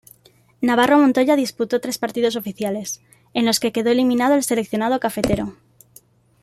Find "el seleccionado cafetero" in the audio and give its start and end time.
4.33-5.55